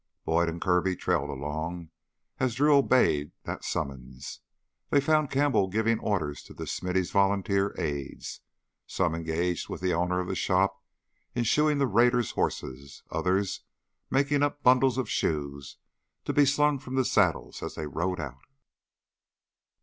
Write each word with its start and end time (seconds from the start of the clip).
Boyd 0.25 0.49
and 0.49 0.59
Kirby 0.59 0.95
trailed 0.95 1.29
along 1.29 1.91
as 2.39 2.55
Drew 2.55 2.75
obeyed 2.75 3.33
that 3.43 3.63
summons. 3.63 4.39
They 4.89 4.99
found 4.99 5.29
Campbell 5.29 5.67
giving 5.67 5.99
orders 5.99 6.41
to 6.45 6.55
the 6.55 6.65
smith's 6.65 7.11
volunteer 7.11 7.75
aides, 7.77 8.41
some 8.87 9.13
engaged 9.13 9.69
with 9.69 9.79
the 9.79 9.93
owner 9.93 10.19
of 10.19 10.27
the 10.27 10.33
shop 10.33 10.81
in 11.35 11.43
shoeing 11.43 11.77
the 11.77 11.85
raiders' 11.85 12.31
horses, 12.31 13.03
others 13.11 13.59
making 14.09 14.41
up 14.41 14.63
bundles 14.63 14.97
of 14.97 15.07
shoes 15.07 15.77
to 16.25 16.33
be 16.33 16.45
slung 16.47 16.79
from 16.79 16.95
the 16.95 17.05
saddles 17.05 17.61
as 17.61 17.75
they 17.75 17.85
rode 17.85 18.19
out. 18.19 18.45